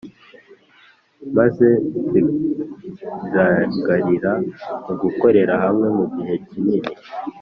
[1.37, 1.67] Maze
[2.09, 4.33] zigaragarira
[4.85, 6.91] mu gukorera hamwe mu gihe kinini.